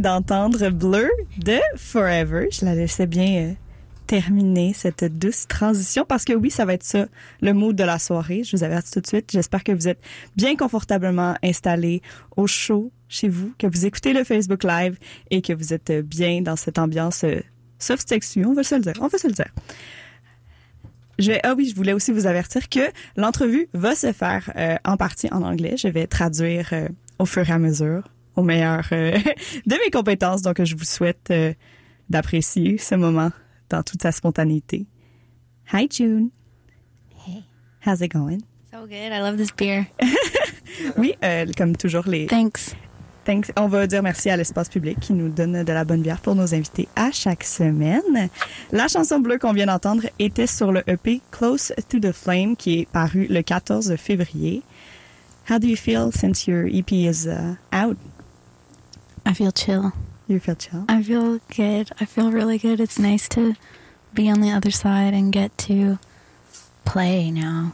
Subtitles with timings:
[0.00, 2.48] d'entendre Bleu de Forever.
[2.50, 3.52] Je la laissais bien euh,
[4.06, 7.06] terminer cette douce transition parce que oui, ça va être ça,
[7.40, 8.42] le mood de la soirée.
[8.44, 9.30] Je vous avertis tout de suite.
[9.32, 10.00] J'espère que vous êtes
[10.36, 12.02] bien confortablement installés
[12.36, 14.98] au chaud chez vous, que vous écoutez le Facebook Live
[15.30, 17.40] et que vous êtes euh, bien dans cette ambiance euh,
[17.78, 18.44] soft sexy.
[18.44, 18.94] On va se le dire.
[19.00, 19.52] On va se le dire.
[21.18, 24.52] Je ah oui, je voulais aussi vous avertir que l'entrevue va se faire
[24.84, 25.76] en partie en anglais.
[25.78, 26.74] Je vais traduire
[27.18, 28.02] au fur et à mesure,
[28.36, 29.18] au meilleur euh,
[29.66, 30.42] de mes compétences.
[30.42, 31.52] Donc, je vous souhaite euh,
[32.08, 33.30] d'apprécier ce moment
[33.68, 34.86] dans toute sa spontanéité.
[35.72, 36.30] Hi, June.
[37.26, 37.42] Hey.
[37.84, 38.42] How's it going?
[38.70, 39.12] So good.
[39.12, 39.86] I love this beer.
[40.98, 42.74] Oui, euh, comme toujours, les Thanks.
[43.24, 43.50] Thanks.
[43.56, 46.34] On va dire merci à l'espace public qui nous donne de la bonne bière pour
[46.34, 48.28] nos invités à chaque semaine.
[48.70, 52.80] La chanson bleue qu'on vient d'entendre était sur le EP Close to the Flame qui
[52.80, 54.62] est paru le 14 février.
[55.50, 57.96] How do you feel since your EP is uh, out?
[59.26, 59.92] I feel chill.
[60.28, 60.84] You feel chill?
[60.88, 61.90] I feel good.
[62.00, 62.80] I feel really good.
[62.80, 63.54] It's nice to
[64.14, 65.98] be on the other side and get to
[66.84, 67.72] play now.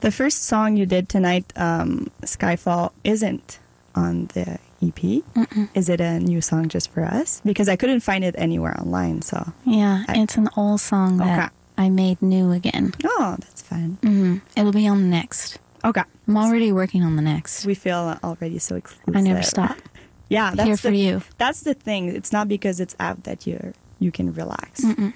[0.00, 3.58] The first song you did tonight, um, Skyfall, isn't
[3.94, 4.94] on the EP.
[5.34, 5.68] Mm-mm.
[5.74, 7.40] Is it a new song just for us?
[7.44, 9.22] Because I couldn't find it anywhere online.
[9.22, 11.54] So, Yeah, I- it's an old song that Okay.
[11.76, 12.94] I made new again.
[13.04, 13.98] oh, that's fun.
[14.02, 15.58] hmm It'll be on the next.
[15.84, 17.64] Okay, I'm already working on the next.
[17.66, 19.16] we feel already so exclusive.
[19.16, 19.76] I never stop.
[20.28, 21.22] Yeah, that's Here the for you.
[21.38, 22.08] That's the thing.
[22.08, 24.82] It's not because it's out that you you can relax.
[24.82, 25.12] Mm-mm.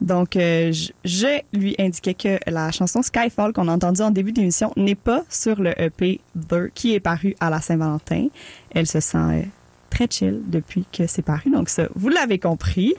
[0.00, 4.32] Donc, euh, je, je lui indiquais que la chanson Skyfall qu'on a entendue en début
[4.32, 8.28] d'émission n'est pas sur le EP Blur qui est paru à la Saint-Valentin.
[8.70, 9.42] Elle se sent euh,
[9.90, 11.50] très chill depuis que c'est paru.
[11.50, 12.94] Donc, ça, vous l'avez compris.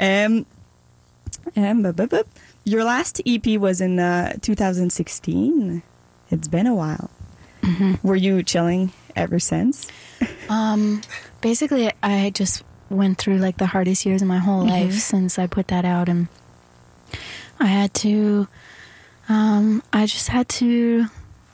[0.00, 0.44] Um,
[1.56, 2.26] um, bup, bup, bup.
[2.66, 5.80] Your last EP was in uh, 2016.
[6.30, 7.08] It's been a while.
[7.64, 7.98] Mhm.
[8.04, 9.86] Were you chilling ever since?
[10.48, 11.00] Um,
[11.40, 15.46] basically, I just went through like the hardest years of my whole life since I
[15.46, 16.28] put that out, and
[17.58, 18.46] I had to,
[19.28, 21.06] um, I just had to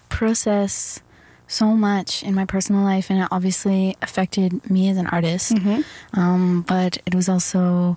[0.09, 1.01] process
[1.47, 5.53] so much in my personal life, and it obviously affected me as an artist.
[6.15, 7.97] Um, but it was also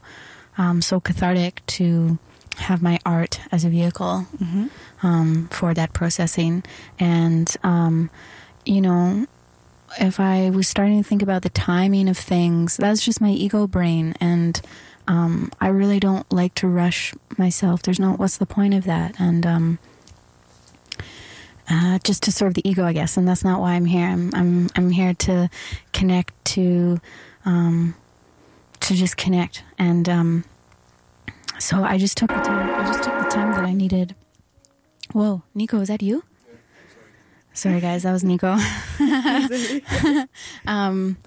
[0.57, 2.17] um, so cathartic to
[2.57, 4.27] have my art as a vehicle
[5.01, 6.63] um, for that processing.
[6.99, 8.09] And, um,
[8.65, 9.27] you know,
[9.99, 13.67] if I was starting to think about the timing of things, that's just my ego
[13.67, 14.15] brain.
[14.19, 14.61] And
[15.07, 17.81] um, I really don't like to rush myself.
[17.81, 19.19] There's no, what's the point of that?
[19.19, 19.79] And, um,
[21.69, 24.05] uh, just to serve the ego, I guess, and that's not why I'm here.
[24.07, 25.49] I'm I'm I'm here to
[25.93, 26.99] connect to,
[27.45, 27.95] um,
[28.81, 30.43] to just connect, and um,
[31.63, 32.69] so I just took the time.
[32.69, 34.15] I just took the time that I needed.
[35.13, 36.23] Whoa, Nico, is that you?
[37.53, 38.57] Sorry, guys, that was Nico.
[40.67, 41.17] um,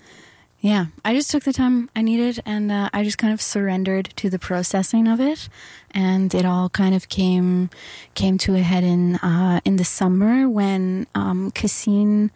[0.61, 4.13] yeah, I just took the time I needed, and uh, I just kind of surrendered
[4.17, 5.49] to the processing of it,
[5.93, 7.71] and it all kind of came
[8.15, 12.31] came to a head in uh, in the summer when um, Cassine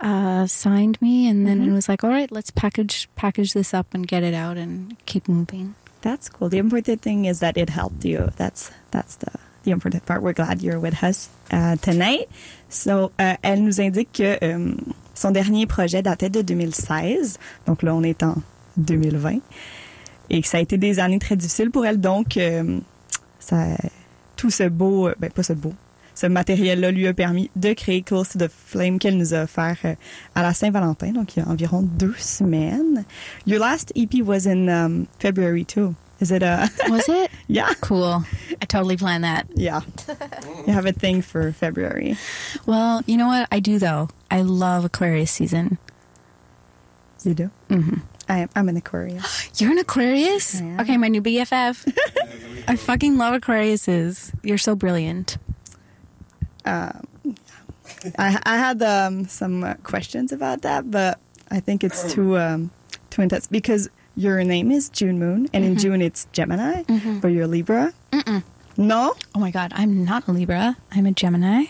[0.00, 3.94] uh, signed me, and then it was like, all right, let's package package this up
[3.94, 5.76] and get it out and keep moving.
[6.04, 6.50] That's cool.
[6.50, 8.28] The important thing is that it helped you.
[8.36, 9.32] That's that's the
[9.64, 10.22] the important part.
[10.22, 12.28] We're glad you're with us uh, tonight.
[12.68, 14.74] So, euh, elle nous indique que euh,
[15.14, 17.38] son dernier projet datait de 2016.
[17.66, 18.36] Donc là, on est en
[18.76, 19.38] 2020
[20.28, 21.98] et que ça a été des années très difficiles pour elle.
[21.98, 22.80] Donc, euh,
[24.36, 25.72] tout ce beau, ben pas ce beau,
[26.14, 29.76] ce matériel-là lui a permis de créer Close to the Flame qu'elle nous a offert
[29.84, 29.94] euh,
[30.34, 33.04] à la Saint-Valentin, donc il y a environ deux semaines.
[33.46, 35.94] Your last EP was in um, February too.
[36.20, 38.22] Is it a Was it yeah cool?
[38.62, 39.46] I totally planned that.
[39.56, 39.80] yeah?
[40.66, 42.16] You have a thing for February.
[42.66, 44.08] Well, you know what I do though.
[44.30, 45.76] I love Aquarius season.
[47.24, 47.50] You do.
[47.68, 48.48] hmm I am.
[48.54, 49.50] I'm an Aquarius.
[49.60, 50.60] You're an Aquarius?
[50.60, 50.80] Yeah.
[50.82, 51.92] Okay, my new BFF.
[52.68, 54.32] I fucking love Aquariuses.
[54.42, 55.36] You're so brilliant.
[56.64, 57.06] Um,
[58.18, 61.18] I I had um, some uh, questions about that, but
[61.50, 62.70] I think it's too um,
[63.10, 66.82] too intense because your name is June Moon, and in June it's Gemini,
[67.20, 67.92] but you're Libra.
[68.12, 68.42] Mm-mm.
[68.76, 70.76] No, Oh my god, I'm not a Libra.
[70.92, 71.66] I'm a Gemini.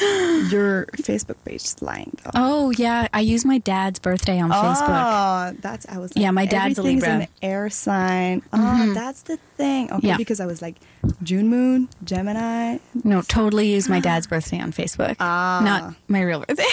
[0.50, 2.30] your Facebook page is lying though.
[2.34, 4.88] Oh yeah, I use my dad's birthday on Facebook.
[4.88, 6.12] Oh, that's I was.
[6.16, 7.08] Yeah, my dad's a Libra.
[7.10, 8.42] an air sign.
[8.52, 8.94] Oh, Mhm.
[8.94, 9.90] that's the thing.
[9.92, 10.16] Okay, Yeah.
[10.16, 10.76] because I was like
[11.22, 12.78] June Moon, Gemini.
[13.04, 15.16] No, totally use my dad's birthday on Facebook.
[15.20, 16.64] Ah, Not my real birthday.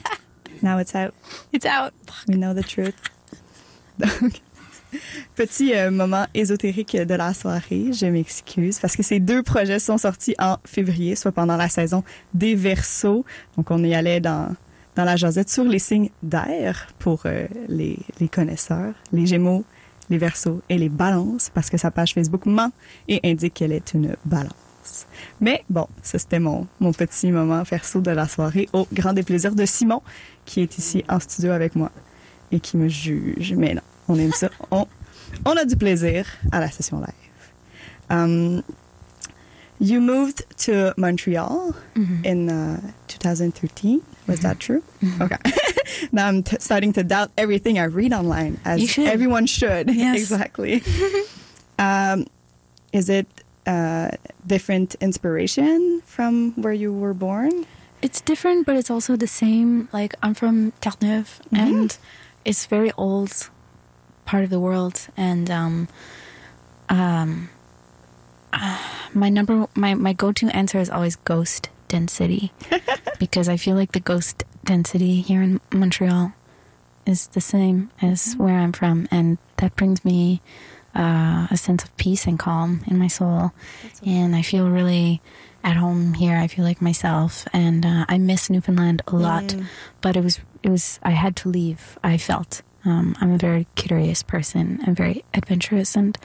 [0.62, 1.14] now it's out.
[1.52, 1.92] it's out.
[2.28, 2.94] We know the truth.
[3.98, 4.40] Donc,
[5.34, 9.98] petit euh, moment ésotérique de la soirée, je m'excuse, parce que ces deux projets sont
[9.98, 12.04] sortis en février, soit pendant la saison
[12.34, 13.24] des Verseaux.
[13.56, 14.54] Donc, on y allait dans,
[14.96, 19.64] dans la jasette sur les signes d'air pour euh, les, les connaisseurs, les Gémeaux,
[20.10, 22.72] les Verseaux et les Balances, parce que sa page Facebook ment
[23.08, 25.06] et indique qu'elle est une Balance.
[25.40, 29.54] Mais bon, ça c'était mon, mon petit moment perso de la soirée, au grand déplaisir
[29.54, 30.02] de Simon,
[30.44, 31.90] qui est ici en studio avec moi
[32.50, 33.54] et qui me juge.
[33.56, 34.50] Mais non, on aime ça.
[34.70, 34.86] On,
[35.46, 37.14] on a du plaisir à la session live.
[38.10, 38.62] Um,
[39.78, 41.74] you moved to Montreal
[42.24, 44.02] in uh, 2013.
[44.26, 44.82] Was that true?
[45.20, 45.36] Okay.
[46.12, 49.06] now I'm t- starting to doubt everything I read online, as You should.
[49.06, 49.94] everyone should.
[49.94, 50.16] Yes.
[50.20, 50.82] exactly.
[51.78, 52.26] um,
[52.92, 53.26] is it
[53.66, 54.10] uh,
[54.46, 57.64] different inspiration from where you were born?
[58.02, 59.88] It's different, but it's also the same.
[59.92, 61.96] Like I'm from Terre-Neuve, and
[62.44, 63.50] it's very old
[64.30, 65.08] part of the world.
[65.16, 65.88] And um,
[66.88, 67.50] um,
[68.52, 68.78] uh,
[69.12, 72.52] my number, my my go-to answer is always ghost density,
[73.18, 76.32] because I feel like the ghost density here in Montreal
[77.06, 80.40] is the same as where I'm from, and that brings me
[80.94, 83.50] uh, a sense of peace and calm in my soul,
[84.06, 85.20] and I feel really
[85.64, 86.36] at home here.
[86.36, 89.56] I feel like myself, and uh, I miss Newfoundland a lot.
[90.00, 91.98] But it was it was I had to leave.
[92.04, 96.16] I felt um, I'm a very curious person and very adventurous, and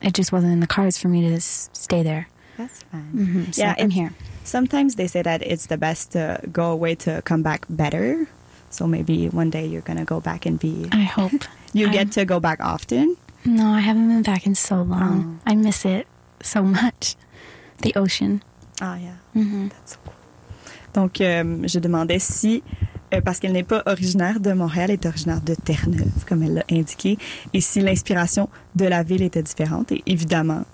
[0.00, 2.28] it just wasn't in the cards for me to s- stay there.
[2.58, 3.02] That's fine.
[3.12, 4.12] hmm So Yeah, I'm here.
[4.44, 8.26] Sometimes they say that it's the best to go away to come back better.
[8.70, 10.88] So maybe one day you're gonna go back and be.
[10.92, 11.32] I hope.
[11.74, 13.16] You I'm- get to go back often.
[13.46, 15.40] No, I haven't been back in so long.
[15.40, 15.50] Oh.
[15.50, 16.06] I miss it
[16.42, 17.16] so much.
[17.80, 18.42] The ocean.
[18.80, 19.16] Ah yeah.
[19.32, 20.14] hmm That's so cool.
[20.92, 22.62] Donc euh, je demandais si
[23.12, 26.54] euh, parce qu'elle n'est pas originaire de Montréal, elle est originaire de Terre-Neuve, comme elle
[26.54, 27.18] l'a indiqué,
[27.52, 29.92] et si l'inspiration de la ville était différente.
[29.92, 30.64] Et évidemment,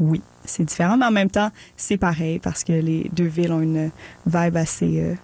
[0.00, 3.60] oui, c'est différent, mais en même temps, c'est pareil parce que les deux villes ont
[3.60, 3.90] une
[4.26, 5.14] vibe assez euh,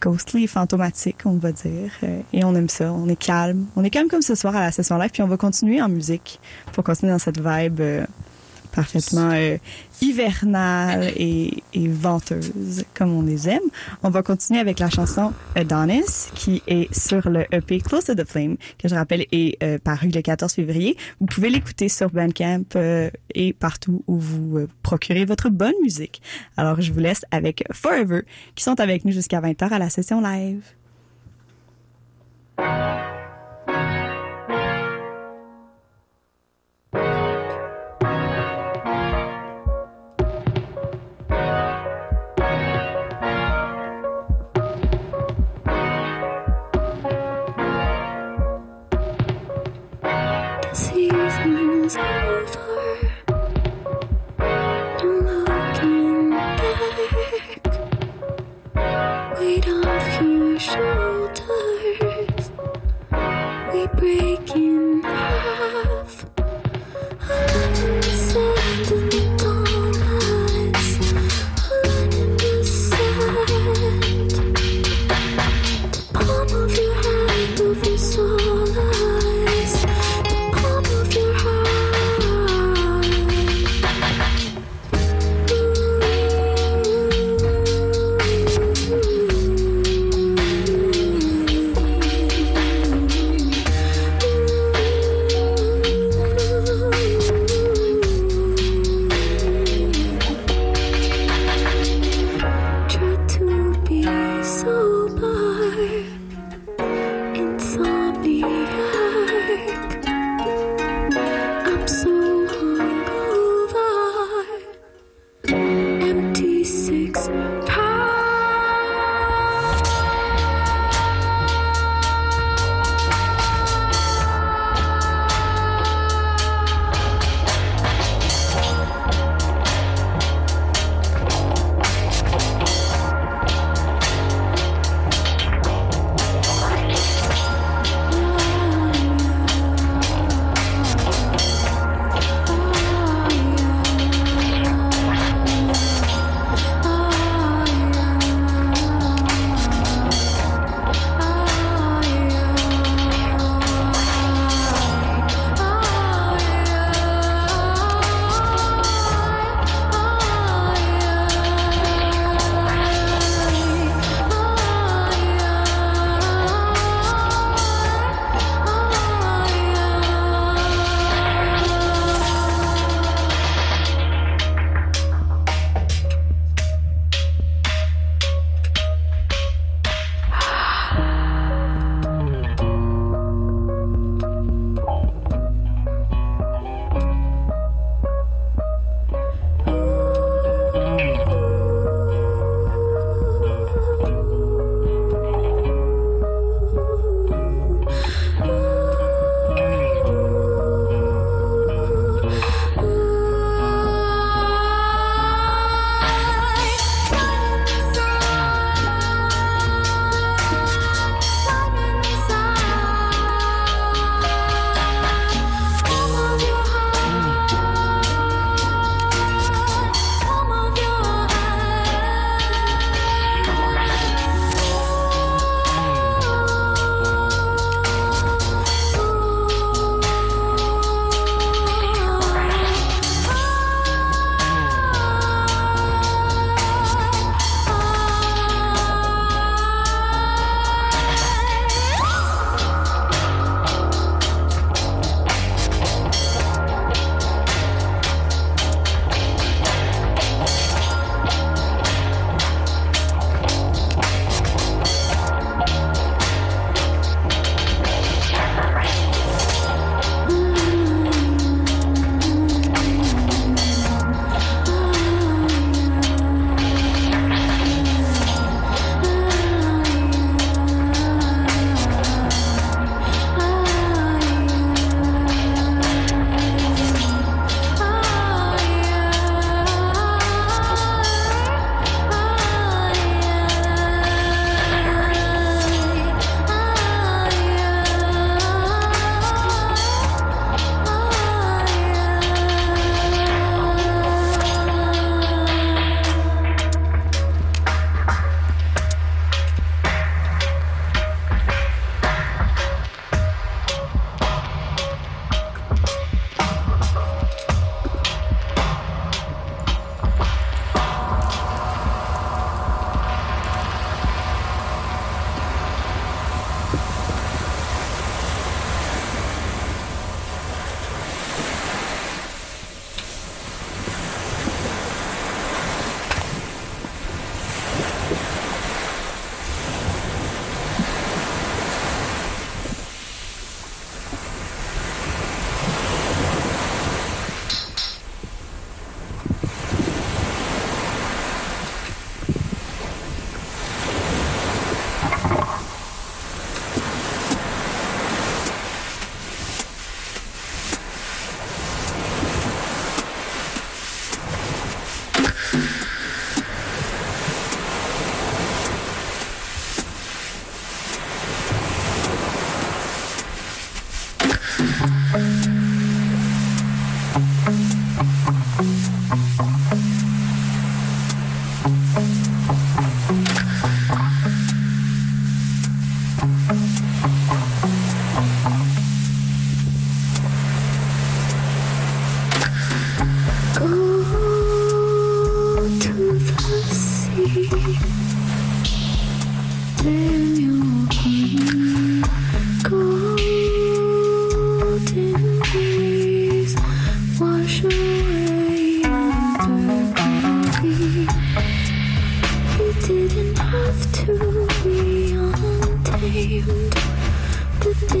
[0.00, 1.92] ghostly, fantomatique, on va dire.
[2.02, 3.66] Euh, et on aime ça, on est calme.
[3.76, 5.88] On est calme comme ce soir à la session live, puis on va continuer en
[5.88, 6.40] musique
[6.72, 8.06] pour continuer dans cette vibe euh,
[8.74, 9.56] parfaitement euh,
[10.00, 13.60] hivernale et, et venteuse, comme on les aime.
[14.02, 18.26] On va continuer avec la chanson Adonis, qui est sur le EP Close to the
[18.26, 20.96] Flame, que je rappelle est euh, paru le 14 février.
[21.20, 26.22] Vous pouvez l'écouter sur Bandcamp euh, et partout où vous euh, procurez votre bonne musique.
[26.56, 28.22] Alors, je vous laisse avec Forever,
[28.54, 30.62] qui sont avec nous jusqu'à 20h à la session live.
[63.96, 65.11] breaking.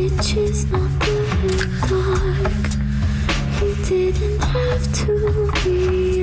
[0.04, 2.72] It is not good and dark.
[3.62, 6.21] You didn't have to be.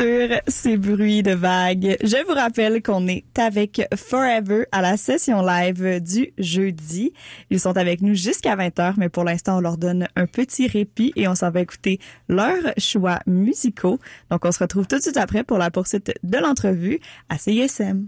[0.00, 1.96] Sur ces bruits de vagues.
[2.02, 7.12] Je vous rappelle qu'on est avec Forever à la session live du jeudi.
[7.50, 11.12] Ils sont avec nous jusqu'à 20h, mais pour l'instant, on leur donne un petit répit
[11.16, 11.98] et on s'en va écouter
[12.30, 13.98] leurs choix musicaux.
[14.30, 18.06] Donc, on se retrouve tout de suite après pour la poursuite de l'entrevue à CISM.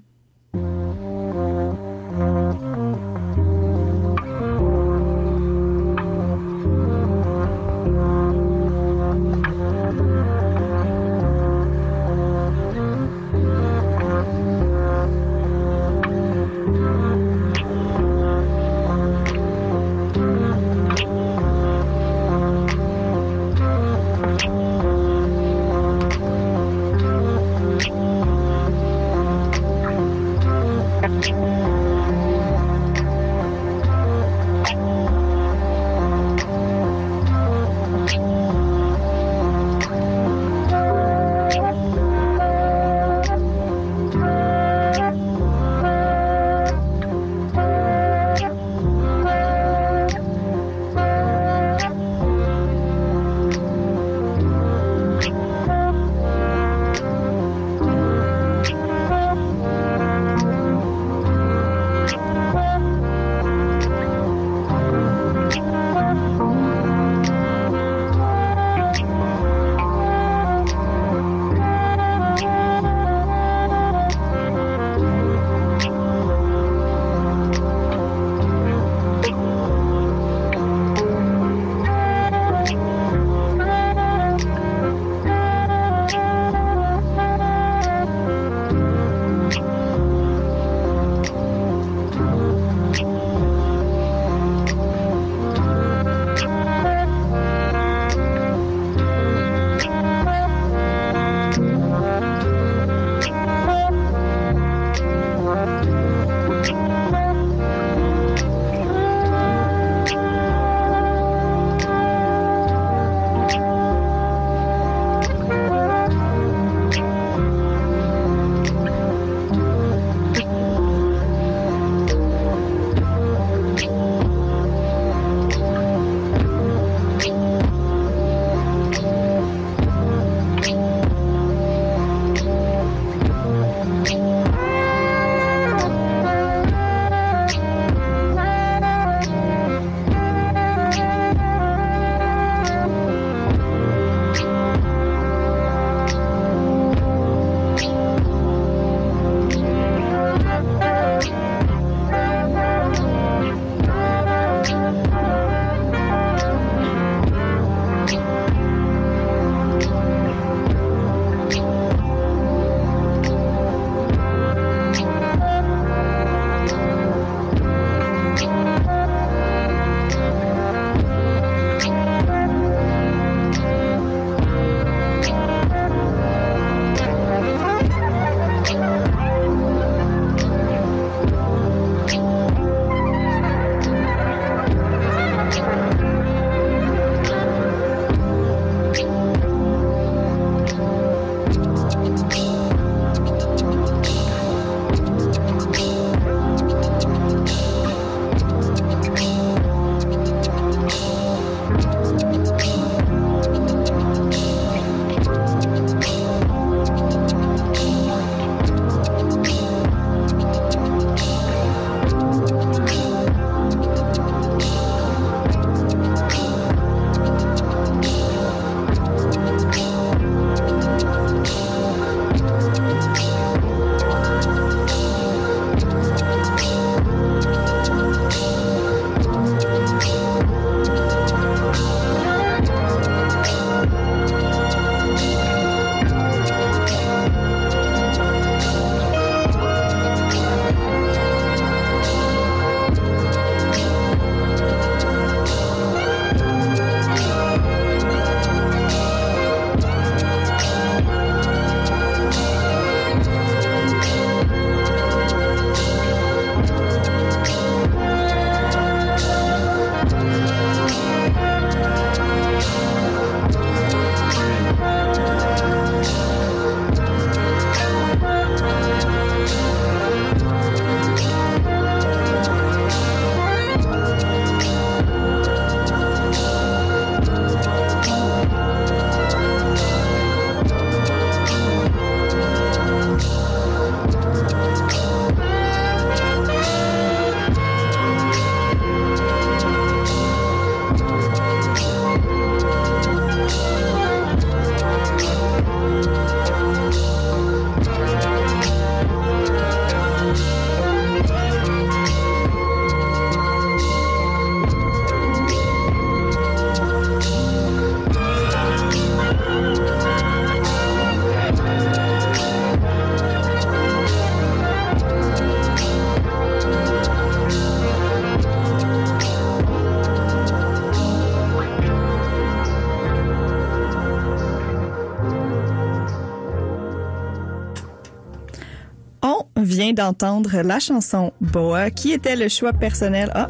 [330.02, 333.30] D'entendre la chanson Boa, qui était le choix personnel.
[333.34, 333.48] Ah,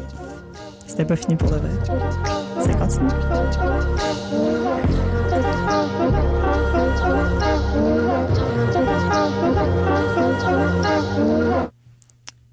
[0.85, 1.69] c'était pas fini pour le vrai.
[2.61, 3.09] Ça continue.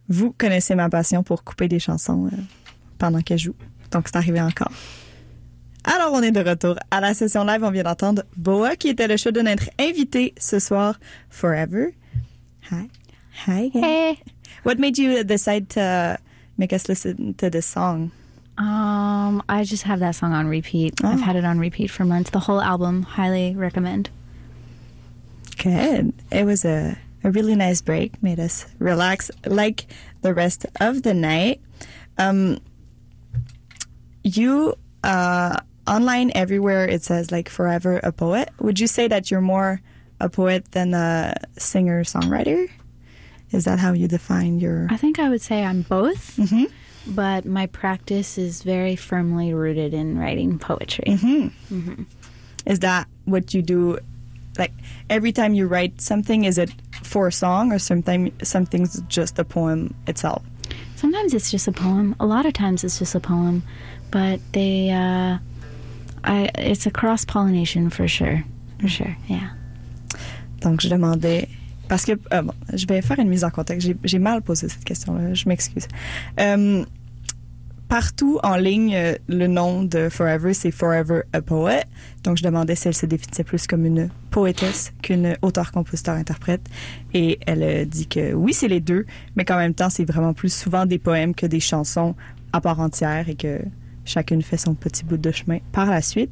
[0.09, 2.37] Vous connaissez ma passion pour couper des chansons euh,
[2.99, 3.55] pendant qu'elles jouent.
[3.91, 4.73] Donc, c'est arrivé encore.
[5.85, 7.63] Alors, on est de retour à la session live.
[7.63, 10.99] On vient d'entendre Boa, qui était le choix de notre invité ce soir,
[11.29, 11.95] Forever.
[12.71, 12.89] Hi.
[13.45, 13.83] Hi again.
[13.83, 14.23] Hey.
[14.65, 16.19] What made you decide to
[16.59, 18.13] make us listen to this song?
[18.59, 21.01] Um, I just have that song on repeat.
[21.03, 21.09] Oh.
[21.09, 22.29] I've had it on repeat for months.
[22.29, 24.11] The whole album, highly recommend.
[25.57, 26.13] Good.
[26.31, 29.87] It was a, a really nice break, made us relax like
[30.21, 31.63] the rest of the night.
[32.19, 32.59] Um,
[34.23, 38.51] you, uh, online everywhere, it says like forever a poet.
[38.61, 39.81] Would you say that you're more
[40.21, 42.69] a poet than a singer songwriter?
[43.53, 44.87] Is that how you define your.
[44.91, 46.71] I think I would say I'm both, Mhm.
[47.07, 51.19] but my practice is very firmly rooted in writing poetry.
[52.67, 53.99] Is that what you do?
[54.59, 54.73] Like
[55.09, 56.71] every time you write something, is it
[57.03, 60.43] for a song or sometimes something's just a poem itself?
[60.97, 62.15] Sometimes it's just a poem.
[62.21, 63.63] A lot of times it's just a poem,
[64.11, 65.39] but they, uh,
[66.25, 68.45] I, it's a cross pollination for sure.
[68.81, 69.49] For sure, yeah.
[70.61, 71.49] Donc, je demandais.
[71.91, 73.91] Parce que, euh, bon, je vais faire une mise en contexte.
[74.05, 75.35] J'ai- mal posé cette question-là.
[75.35, 75.89] Je m'excuse.
[76.39, 76.85] Euh,
[77.89, 81.83] partout en ligne, euh, le nom de Forever, c'est Forever a Poet.
[82.23, 86.61] Donc, je demandais si elle se définissait plus comme une poétesse qu'une auteur-compositeur-interprète.
[87.13, 90.55] Et elle dit que oui, c'est les deux, mais qu'en même temps, c'est vraiment plus
[90.55, 92.15] souvent des poèmes que des chansons
[92.53, 93.59] à part entière et que
[94.05, 96.31] chacune fait son petit bout de chemin par la suite.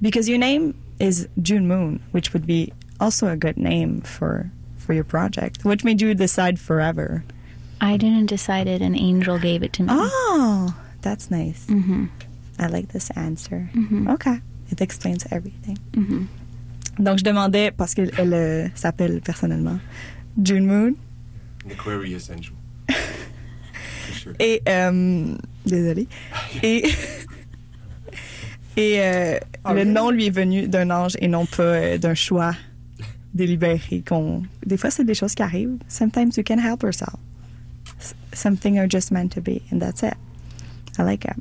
[0.00, 4.44] Because your name is June Moon, which would be also a good name for
[4.84, 5.64] for your project.
[5.64, 7.24] What made you decide Forever?
[7.80, 8.80] I didn't decide it.
[8.82, 9.88] An angel gave it to me.
[9.92, 11.66] Oh, that's nice.
[11.68, 12.06] hmm
[12.58, 13.68] I like this answer.
[13.74, 14.08] Mhm.
[14.14, 14.38] Okay,
[14.70, 15.78] it explains everything.
[15.94, 16.26] hmm
[16.98, 19.80] Donc je demandais parce qu'elle elle, euh, s'appelle personnellement
[20.40, 20.94] June Moon
[21.66, 22.54] An Aquarius angel.
[22.88, 24.34] For sure.
[24.38, 26.06] et euh, désolée
[26.62, 26.84] et
[28.76, 29.88] et euh, Ah le oui?
[29.88, 32.54] nom lui est venu d'un ange et non pas euh, d'un choix
[33.34, 37.18] délibéré qu'on des fois c'est des choses qui arrivent sometimes you can help yourself
[37.98, 40.14] S- something are just meant to be and that's it
[40.98, 41.36] I like it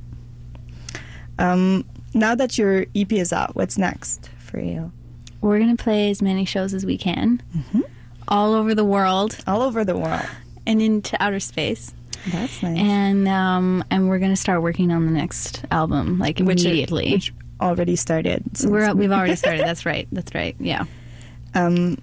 [1.39, 1.83] um,
[2.13, 4.91] now that your EP is out what's next for you
[5.41, 7.41] We're gonna play as many shows as we can,
[8.27, 10.25] all over the world all over the world
[10.65, 11.93] and into outer space.
[12.31, 16.63] that's nice And um, and we're gonna start working on the next album like Which-
[16.65, 17.11] immediately.
[17.13, 19.61] which already started we're we've already started.
[19.65, 20.07] That's right.
[20.11, 20.55] That's right.
[20.59, 20.83] Yeah.
[21.55, 21.97] Um,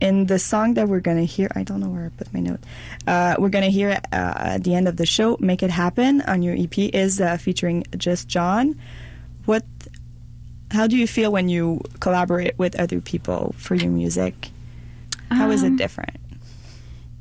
[0.00, 2.60] in the song that we're gonna hear, I don't know where I put my note.
[3.06, 6.42] Uh, we're gonna hear uh, at the end of the show, "Make It Happen" on
[6.42, 8.78] your EP is uh, featuring Just John.
[9.44, 9.64] What?
[10.70, 14.50] How do you feel when you collaborate with other people for your music?
[15.30, 16.16] How is it Um, different?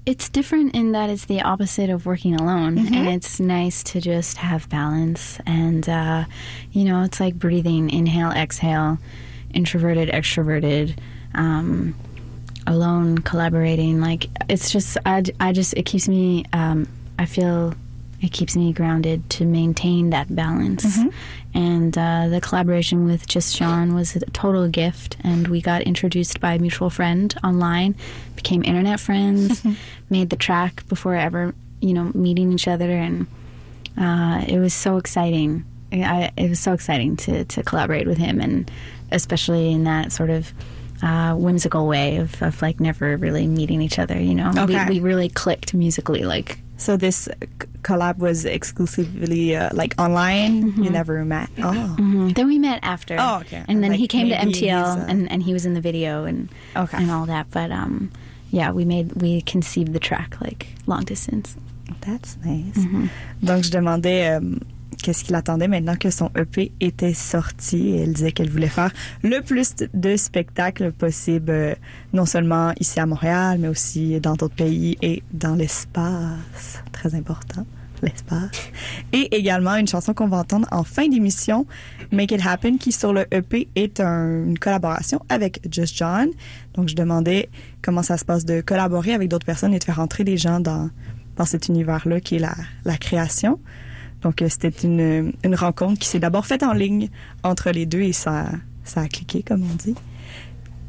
[0.06, 2.94] It's different in that it's the opposite of working alone, Mhm.
[2.96, 5.38] and it's nice to just have balance.
[5.46, 6.26] And uh,
[6.72, 9.00] you know, it's like breathing: inhale, exhale,
[9.54, 10.96] introverted, extroverted,
[11.38, 11.96] um,
[12.66, 14.02] alone, collaborating.
[14.02, 16.44] Like it's just, I, I just, it keeps me.
[16.54, 16.88] Um,
[17.20, 17.74] I feel
[18.22, 20.98] it keeps me grounded to maintain that balance.
[20.98, 21.14] Mhm.
[21.54, 25.18] And uh, the collaboration with Just Sean was a total gift.
[25.24, 27.96] And we got introduced by a mutual friend online,
[28.36, 29.64] became internet friends,
[30.10, 32.90] made the track before ever, you know, meeting each other.
[32.92, 33.28] And
[33.98, 35.64] uh, it was so exciting.
[35.92, 38.70] I, it was so exciting to, to collaborate with him, and
[39.12, 40.52] especially in that sort of
[41.04, 44.20] uh, whimsical way of, of like never really meeting each other.
[44.20, 44.86] You know, Okay.
[44.86, 46.24] we, we really clicked musically.
[46.24, 47.28] Like So this
[47.84, 50.74] collab was exclusively uh, like online.
[50.84, 51.50] You never met.
[51.60, 52.34] Oh, Mhm.
[52.36, 53.16] Then we met after.
[53.20, 53.64] Oh, okay.
[53.68, 55.82] And then Like, he came to MTL he's, uh, and, and he was in the
[55.82, 56.98] video and Okay.
[56.98, 57.48] and all that.
[57.52, 58.10] But um,
[58.52, 61.56] yeah, we made we conceived the track like long distance.
[62.02, 62.86] That's nice.
[63.42, 64.60] Donc, je demandais euh,
[65.02, 67.92] qu'est-ce qu'il attendait maintenant que son EP était sorti.
[67.98, 68.92] Elle disait qu'elle voulait faire
[69.24, 71.76] le plus de spectacles possible, euh,
[72.14, 76.84] non seulement ici à Montréal, mais aussi dans d'autres pays et dans l'espace.
[76.92, 77.66] Très important,
[78.02, 78.50] l'espace.
[79.14, 81.66] Et également une chanson qu'on va entendre en fin d'émission,
[82.12, 86.30] Make It Happen, qui sur le EP est un- une collaboration avec Just John.
[86.74, 87.50] Donc, je demandais
[87.82, 90.60] comment ça se passe de collaborer avec d'autres personnes et de faire entrer des gens
[90.60, 90.90] dans,
[91.36, 93.60] dans cet univers-là qui est la, la création.
[94.22, 97.10] Donc, euh, c'était une, une rencontre qui s'est d'abord faite en ligne
[97.44, 98.48] entre les deux et ça,
[98.84, 99.96] ça a cliqué, comme on dit,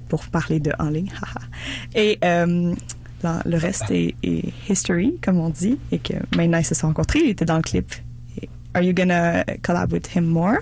[0.09, 1.11] pour parler de en ligne.
[1.95, 2.75] et euh,
[3.23, 7.21] le reste est, est history, comme on dit, et que maintenant ils se sont rencontrés,
[7.25, 7.93] il était dans le clip.
[8.41, 10.59] Et Are you gonna collab with him more?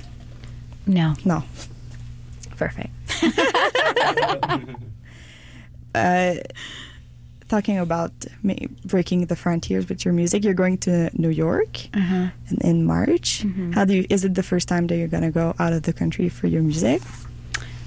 [0.87, 1.13] No.
[1.25, 1.43] No.
[2.57, 2.91] Perfect.
[5.97, 6.35] Uh,
[7.49, 8.13] talking about
[8.85, 12.29] breaking the frontiers with your music, you're going to New York Uh-huh.
[12.51, 13.45] in, in March.
[13.75, 14.07] How do you?
[14.11, 16.63] Is it the first time that you're gonna go out of the country for your
[16.63, 17.03] music?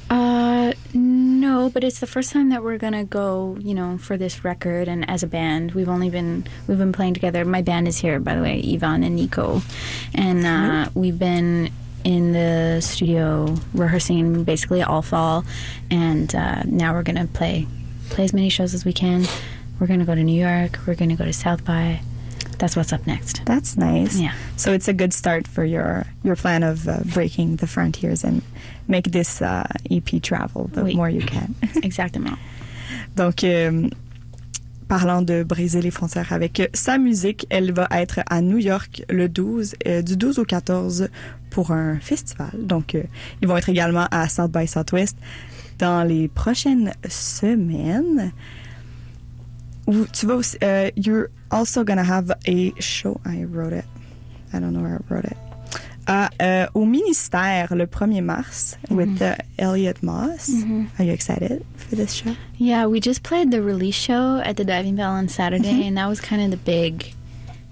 [0.09, 4.43] Uh, no, but it's the first time that we're gonna go, you know, for this
[4.43, 5.73] record and as a band.
[5.73, 7.45] We've only been we've been playing together.
[7.45, 9.61] My band is here, by the way, Ivan and Nico,
[10.15, 11.69] and uh, we've been
[12.03, 15.43] in the studio rehearsing basically all fall,
[15.91, 17.67] and uh, now we're gonna play
[18.09, 19.25] play as many shows as we can.
[19.79, 20.79] We're gonna go to New York.
[20.85, 21.99] We're gonna go to South by.
[22.57, 23.45] That's what's up next.
[23.45, 24.19] That's nice.
[24.19, 24.33] Yeah.
[24.57, 28.41] So it's a good start for your your plan of uh, breaking the frontiers and
[28.87, 30.95] make this uh, EP travel the Oui.
[30.95, 31.55] more you can.
[31.83, 32.37] Exactement.
[33.15, 33.89] Donc, euh,
[34.89, 39.29] parlant de briser les frontières avec sa musique, elle va être à New York le
[39.29, 41.07] 12, euh, du 12 au 14
[41.51, 42.51] pour un festival.
[42.57, 43.03] Donc, euh,
[43.41, 45.15] ils vont être également à South by Southwest
[45.79, 48.31] dans les prochaines semaines.
[49.87, 53.19] Ou tu vas aussi, euh, you're also gonna have a show.
[53.25, 53.85] I wrote it.
[54.53, 55.37] I don't know where I wrote it.
[56.05, 58.95] À, euh, au ministère le 1er mars mm-hmm.
[58.95, 60.49] with uh, Elliot Moss.
[60.49, 60.85] Mm-hmm.
[60.97, 62.35] Are you excited for this show?
[62.57, 65.81] Yeah, we just played the release show at the Diving Bell on Saturday, mm-hmm.
[65.83, 67.13] and that was kind of the big,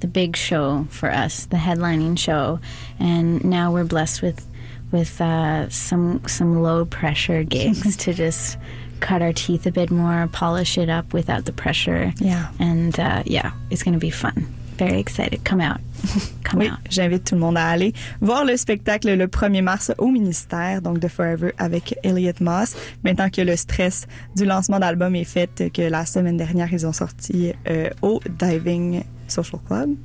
[0.02, 2.60] the big show for us, the headlining show.
[3.00, 4.46] And now we're blessed with,
[4.92, 8.58] with uh, some some low pressure gigs to just
[9.00, 12.12] cut our teeth a bit more, polish it up without the pressure.
[12.20, 12.48] Yeah.
[12.60, 14.48] And uh, yeah, it's gonna be fun.
[14.78, 15.44] Very excited.
[15.44, 15.80] Come out,
[16.44, 16.78] come Oui, out.
[16.90, 21.00] j'invite tout le monde à aller voir le spectacle le 1er mars au ministère, donc
[21.00, 22.76] de Forever avec Elliot Moss.
[23.04, 26.94] Maintenant que le stress du lancement d'album est fait, que la semaine dernière, ils ont
[26.94, 29.96] sorti euh, au Diving Social Club.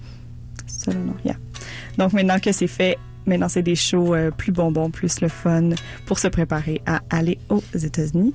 [0.67, 0.93] Ça?
[1.23, 1.37] Yeah.
[1.99, 2.97] Donc maintenant que c'est fait,
[3.27, 5.71] maintenant c'est des shows euh, plus bonbons, plus le fun
[6.07, 8.35] pour se préparer à aller aux États-Unis.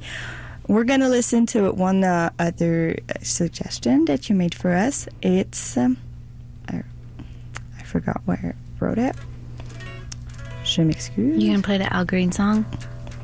[0.68, 5.08] We're gonna listen to one uh, other suggestion that you made for us.
[5.22, 5.96] It's um,
[6.70, 6.84] I,
[7.80, 9.16] I forgot where I wrote it.
[10.66, 11.42] Je m'excuse.
[11.42, 12.66] You gonna play the Al Green song?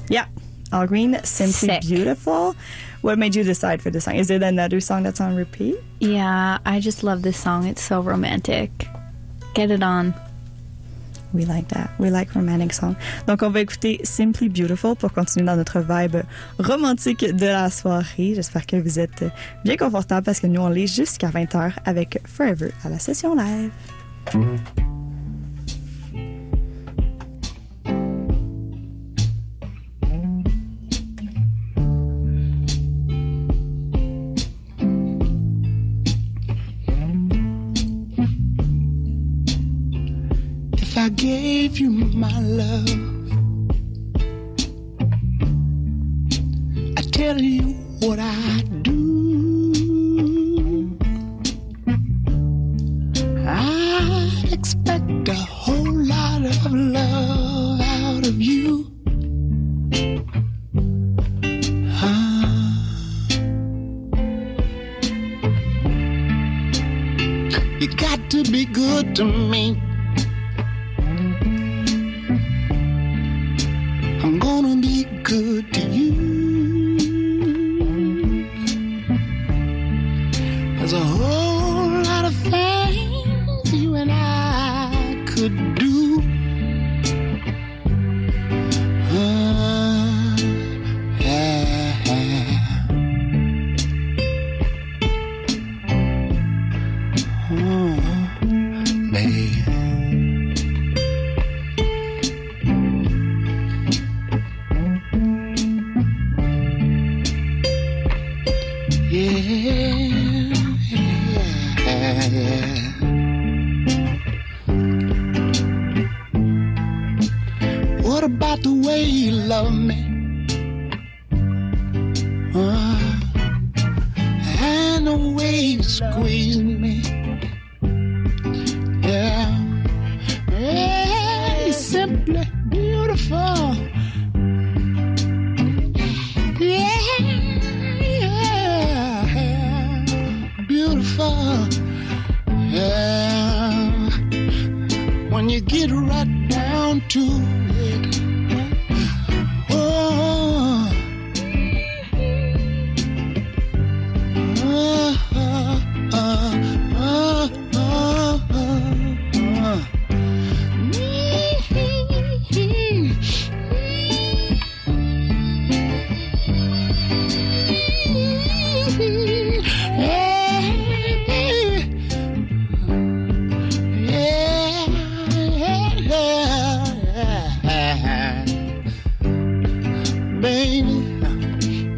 [0.10, 0.26] Yeah.
[0.72, 1.82] Al Green, Simply Sick.
[1.82, 2.56] Beautiful.
[3.02, 4.16] What made you decide for this song?
[4.16, 5.76] Is it another song that's on repeat?
[6.00, 7.68] Yeah, I just love this song.
[7.68, 8.88] It's so romantic.
[9.54, 10.14] Get it on.
[11.34, 11.90] We like that.
[12.00, 12.96] We like romantic song.
[13.28, 16.24] Donc, on va écouter Simply Beautiful pour continuer dans notre vibe
[16.60, 18.34] romantique de la soirée.
[18.36, 19.26] J'espère que vous êtes
[19.64, 23.72] bien confortable parce que nous, on l'est jusqu'à 20h avec Forever à la session live.
[24.34, 25.03] If
[41.04, 42.90] I gave you my love,
[46.98, 50.98] I tell you what I do.
[53.46, 58.90] I'd expect a whole lot of love out of you.
[67.82, 69.93] You got to be good to me.
[74.34, 76.23] I'm gonna be good to you.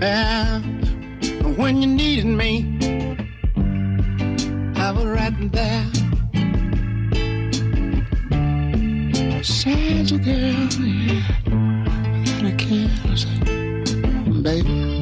[0.06, 0.60] there
[1.58, 2.53] when you needed me.
[4.86, 5.88] I was right there.
[9.43, 11.24] Sad girl, yeah.
[12.26, 14.95] that I can't, baby.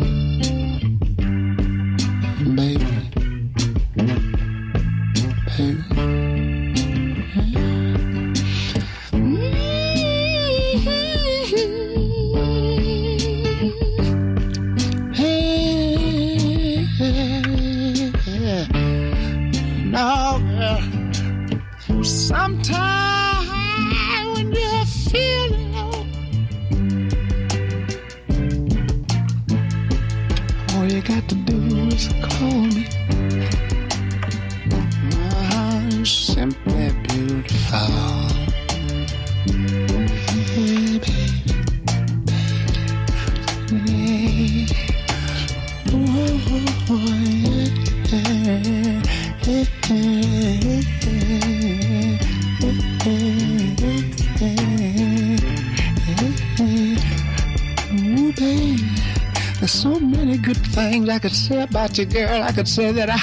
[61.52, 63.20] I could say that I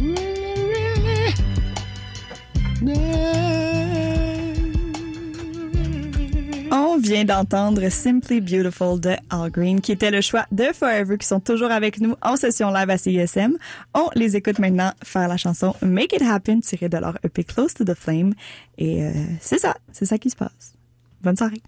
[0.00, 1.34] really, really.
[6.70, 11.26] On vient d'entendre Simply Beautiful de Al Green, qui était le choix de Forever, qui
[11.26, 13.58] sont toujours avec nous en session live à CISM.
[13.92, 17.74] On les écoute maintenant faire la chanson Make It Happen, tirée de leur EP Close
[17.74, 18.32] to the Flame.
[18.78, 20.72] Et euh, c'est ça, c'est ça qui se passe.
[21.20, 21.62] Bonne soirée.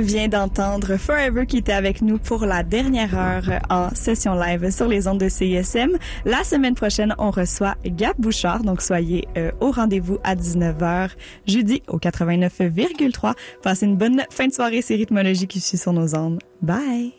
[0.00, 4.88] Vient d'entendre Forever qui était avec nous pour la dernière heure en session live sur
[4.88, 5.96] les ondes de CISM.
[6.24, 11.10] La semaine prochaine, on reçoit Gab Bouchard, donc soyez euh, au rendez-vous à 19h
[11.46, 13.34] jeudi au 89,3.
[13.62, 16.40] Passez une bonne fin de soirée, c'est Rythmologie qui suit sur nos ondes.
[16.62, 17.12] Bye!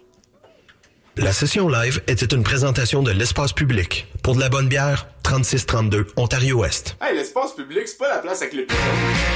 [1.17, 4.07] La session live était une présentation de l'espace public.
[4.21, 6.97] Pour de la bonne bière, 3632 Ontario-Ouest.
[7.01, 9.34] Hey, l'espace public, c'est pas la place avec les pigeons.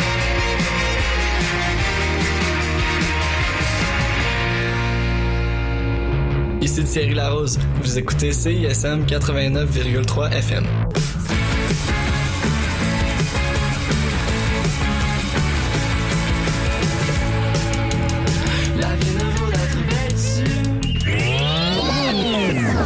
[6.79, 7.59] Ici Thierry Larose.
[7.83, 10.65] Vous écoutez CISM 89,3 FM.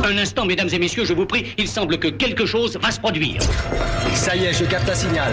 [0.04, 3.00] Un instant, mesdames et messieurs, je vous prie, il semble que quelque chose va se
[3.00, 3.42] produire.
[4.16, 5.32] Ça y est, je capte un signal.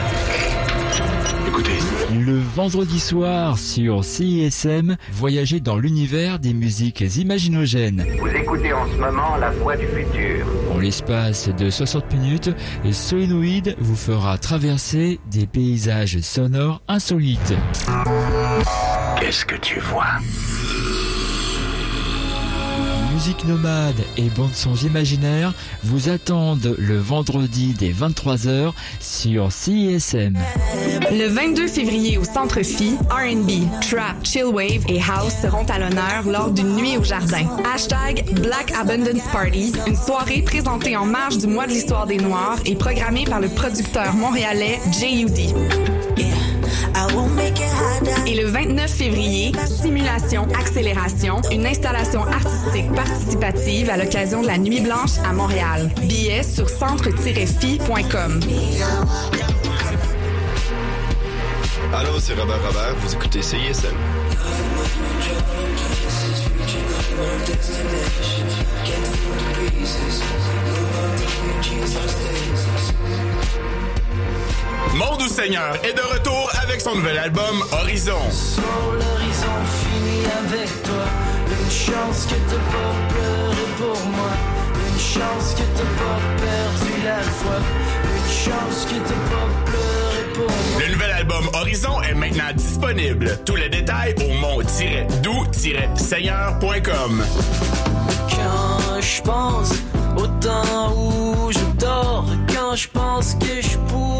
[1.51, 1.79] Écoutez,
[2.15, 8.07] Le vendredi soir sur CISM, voyagez dans l'univers des musiques imaginogènes.
[8.21, 10.47] Vous écoutez en ce moment la voix du futur.
[10.73, 12.51] En l'espace de 60 minutes,
[12.93, 17.55] Solenoid vous fera traverser des paysages sonores insolites.
[19.19, 20.07] Qu'est-ce que tu vois?
[23.21, 25.53] Musique nomade et bandes sons imaginaires
[25.85, 30.39] vous attendent le vendredi dès 23h sur CISM.
[31.11, 36.51] Le 22 février au Centre Phi, R&B, Trap, Chillwave et House seront à l'honneur lors
[36.51, 37.45] d'une nuit au jardin.
[37.75, 42.57] Hashtag Black Abundance Party, une soirée présentée en marge du mois de l'histoire des Noirs
[42.65, 45.53] et programmée par le producteur montréalais J.U.D.
[48.27, 54.81] Et le 29 février, Simulation Accélération, une installation artistique participative à l'occasion de la Nuit
[54.81, 55.91] Blanche à Montréal.
[56.03, 58.41] Billets sur centre-fi.com.
[61.93, 63.97] Allô, c'est Robert Robert, vous écoutez CISM.
[74.95, 76.40] Mon doux Seigneur est de retour
[76.71, 78.15] avec son nouvel album Horizon.
[78.15, 81.05] l'horizon fini avec toi.
[81.49, 84.31] Une chance que t'as pas pleuré pour moi.
[84.77, 87.59] Une chance que t'as pas perdu la foi.
[88.05, 90.81] Une chance que t'as pas pleuré pour moi.
[90.81, 93.37] Le nouvel album Horizon est maintenant disponible.
[93.45, 97.25] Tous les détails au mont-doux-seigneur.com.
[98.31, 99.73] Quand je pense
[100.17, 104.20] au temps où je dors, quand je pense que je pourrais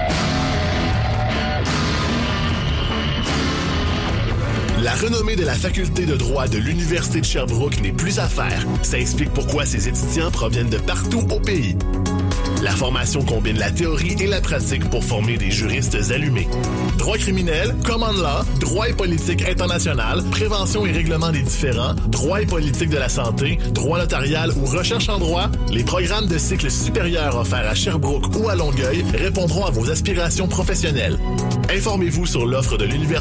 [4.83, 8.65] La renommée de la faculté de droit de l'Université de Sherbrooke n'est plus à faire.
[8.81, 11.75] Ça explique pourquoi ses étudiants proviennent de partout au pays.
[12.63, 16.47] La formation combine la théorie et la pratique pour former des juristes allumés.
[16.97, 22.45] Droit criminel, common law, droit et politique international, prévention et règlement des différends, droit et
[22.45, 27.35] politique de la santé, droit notarial ou recherche en droit, les programmes de cycle supérieur
[27.35, 31.17] offerts à Sherbrooke ou à Longueuil répondront à vos aspirations professionnelles.
[31.69, 33.11] Informez-vous sur l'offre de l'Université